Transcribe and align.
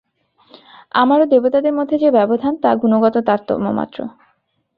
আমার 0.93 1.19
ও 1.21 1.31
দেবতাদের 1.31 1.73
মধ্যে 1.73 1.95
যে 1.97 2.09
ব্যবধান, 2.11 2.53
তা 2.63 2.69
গুণগত 2.75 3.15
তারতম্য 3.27 3.65
মাত্র। 3.71 3.99